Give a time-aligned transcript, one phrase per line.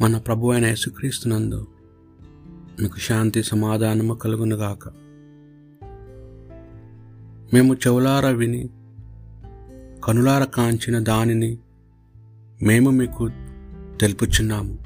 [0.00, 1.66] మన ప్రభు అయిన యేసుక్రీస్తునందు
[2.80, 4.88] మీకు శాంతి సమాధానము కలుగునుగాక.
[7.54, 8.70] మేము చెవులార విని
[10.04, 11.58] కనులార కాంచిన దానిని
[12.62, 13.28] మేము మీకు
[14.00, 14.78] తెలుపుచున్నాము.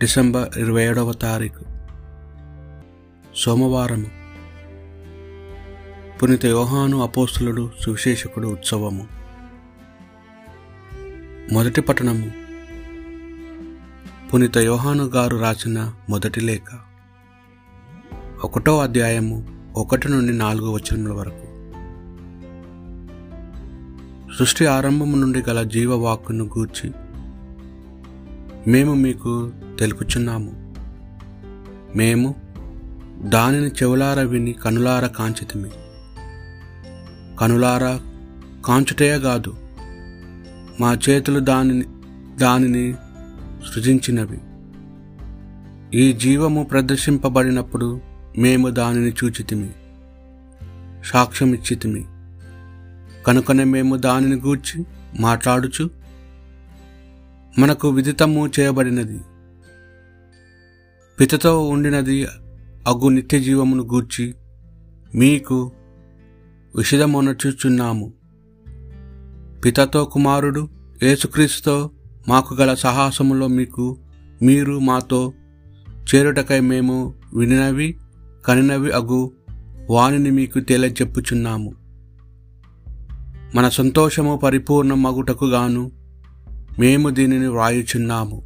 [0.00, 1.64] డిసెంబర్ ఇరవై ఏడవ తారీఖు
[3.36, 4.10] సోమవారము
[6.18, 9.06] పునిత యోహాను అపోస్తులుడు సువిశేషకుడు ఉత్సవము.
[11.52, 12.41] మొదటి పట్టణము
[14.34, 16.78] పునిత యోహాను గారు రాసిన మొదటి లేఖ.
[18.44, 19.46] ఒకటో అధ్యాయము
[19.76, 21.46] ఒకటి నుండి నాలుగు వచనముల వరకు.
[24.38, 26.92] సృష్టి ఆరంభము నుండి గల జీవవాక్కును గూర్చి
[28.66, 30.74] మేము మీకు తెలుపుచున్నాము.
[31.96, 32.34] మేము
[33.20, 35.70] దానిని చెవులార విని కనులార కాంచితిమి.
[37.40, 37.98] కనులార
[38.64, 39.56] కాంచుటే కాదు
[40.80, 41.84] మా చేతులు దానిని
[42.36, 42.94] దానిని
[43.70, 44.40] సృజించినవి.
[45.98, 48.00] ఈ జీవము ప్రదర్శింపబడినప్పుడు
[48.38, 49.70] మేము దానిని చూచితిమి
[51.04, 52.04] సాక్ష్యమిచ్చితిమి.
[53.26, 54.84] కనుకనే మేము దానిని గూర్చి
[55.20, 55.90] మాట్లాడుచు
[57.58, 59.20] మనకు విదితము చేయబడినది.
[61.20, 62.26] పితతో ఉండినది
[62.86, 64.34] అగు నిత్య జీవమును గూర్చి
[65.14, 65.72] మీకు
[66.76, 68.12] విషదమొనచుచున్నాము.
[69.64, 70.68] పితతో కుమారుడు
[71.02, 71.90] యేసుక్రీస్తుతో
[72.28, 73.96] మాకు గల సాహసములో మీకు
[74.42, 75.32] మీరు మాతో
[76.14, 77.98] చేరుటకై మేము వినినవి
[78.44, 79.32] కనినవి అగు
[79.90, 81.74] వానిని మీకు తెలియచెప్పుచున్నాము
[83.54, 85.90] మన సంతోషము పరిపూర్ణ మగుటకు గాను
[86.78, 88.42] మేము దీనిని వ్రాయుచున్నాము.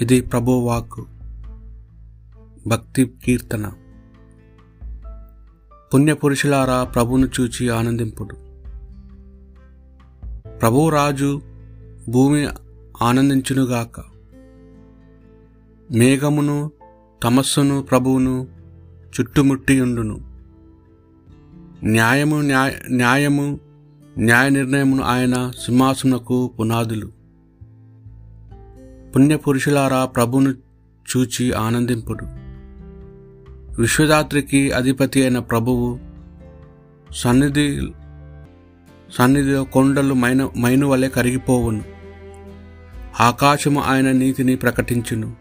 [0.00, 1.04] ఇది ప్రభువాక్
[2.68, 3.72] భక్తి కీర్తన.
[5.94, 8.43] పుణ్యపురుషులారా ప్రభును చూచి ఆనందింపుడు.
[10.64, 11.42] ప్రభువు రాజు
[12.08, 12.48] భూమి
[13.02, 14.00] ఆనందించునుగాక.
[15.92, 16.72] మేఘమును
[17.24, 18.48] తమస్సును ప్రభువును
[19.20, 20.20] చుట్టుముట్టియుండును.
[21.84, 23.60] న్యాయము న్యాయ న్యాయము
[24.18, 27.12] న్యాయ నిర్ణయమును ఆయన సింహాసనకు పునాదులు.
[29.16, 30.50] పుణ్యపురుషులారా ప్రభును
[31.16, 32.24] చూచి ఆనందింపుడు.
[33.80, 35.98] విశ్వదాత్రికి అధిపతి అయిన ప్రభువు
[37.10, 37.92] సన్నిధి
[39.12, 41.84] సన్నిధిలో కొండలు మైన మైను వలె కరిగిపోవును.
[43.20, 45.32] ఆకాశము ఆయన నీతిని ప్రకటించును.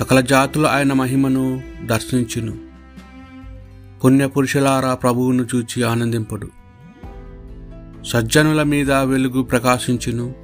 [0.00, 2.56] సకల జాతులు ఆయన మహిమను దర్శించును.
[4.04, 6.48] పుణ్యపురుషులారా ప్రభువును చూచి ఆనందింపుడు.
[8.06, 10.34] సజ్జనుల మీద వెలుగు ప్రకాశించును.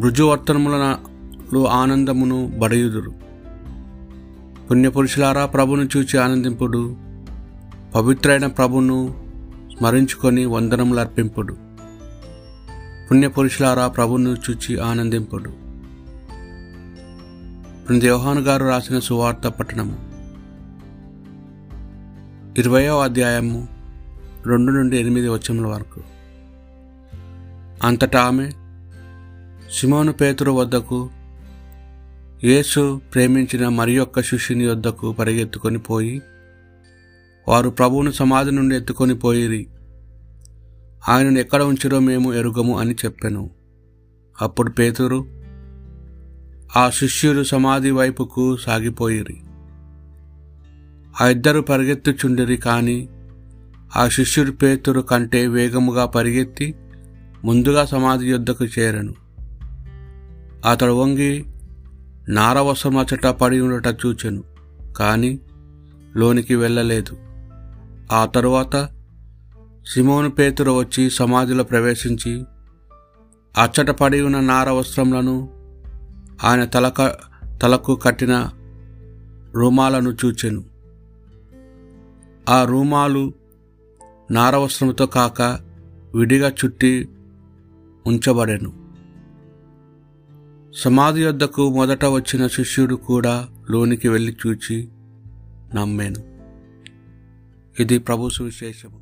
[0.00, 3.12] మృజువర్తనములలో ఆనందమును బడయుదురు.
[4.70, 6.96] పుణ్యపురుషులారా ప్రభును చూచి ఆనందింపుడు.
[7.94, 9.21] పవిత్రైన ప్రభును
[9.82, 11.56] మరించుకొని వందనములర్పింపుడు
[13.10, 15.50] పుణ్యపురుషులారా ప్రభును చూచి ఆనందింపుడు.
[17.98, 19.96] దేవహాను గారు రాసిన సువార్త పట్టణము
[22.58, 23.68] ఇరవయో అధ్యాయము
[24.46, 26.00] రెండు నుండి ఎనిమిది వచ్చముల వరకు.
[27.86, 28.50] అంతటా ఆమె
[29.80, 31.10] సిమోను పేతురు వద్దకు
[32.44, 36.22] యేసు ప్రేమించిన మరి యొక్క శిష్యుని వద్దకు పరిగెత్తుకొని పోయి
[37.48, 39.66] వారు ప్రభువును సమాధి నుండి ఎత్తుకొని పోయిరి.
[41.08, 43.50] ఆయనను ఎక్కడ ఉంచిరో మేము ఎరుగము అని చెప్పాను.
[44.42, 45.26] అప్పుడు పేతురు
[46.76, 49.40] ఆ శిష్యులు సమాధి వైపుకు సాగిపోయిరి.
[51.20, 53.08] ఆ ఇద్దరు పరిగెత్తుచుండిరి కానీ
[53.96, 56.74] ఆ శిష్యుడు పేతురు కంటే వేగముగా పరిగెత్తి
[57.44, 59.14] ముందుగా సమాధి యుద్ధకు చేరను.
[60.70, 61.44] అతడు వంగి
[62.28, 64.44] నారవసమచట పడి ఉండట చూచెను
[64.96, 65.40] కానీ
[66.16, 67.31] లోనికి వెళ్ళలేదు.
[68.12, 68.88] ఆ తరువాత
[69.94, 72.44] సిమోను పేతురు వచ్చి సమాధిలో ప్రవేశించి
[73.58, 75.48] అచ్చట పడి ఉన్న నార వస్త్రములను
[76.44, 77.16] ఆయన తలక
[77.62, 78.50] తలకు కట్టిన
[79.54, 80.64] రూమాలను చూచెను.
[82.48, 83.32] ఆ రూమాలు
[84.30, 85.42] నారవస్త్రంతో కాక
[86.14, 87.08] విడిగా చుట్టి
[88.06, 88.72] ఉంచబడెను.
[90.74, 94.88] సమాధి వద్దకు మొదట వచ్చిన శిష్యుడు కూడా లోనికి వెళ్ళి చూచి
[95.74, 96.31] నమ్మాను.
[97.80, 99.01] ఇది ప్రభు సువిశేషము.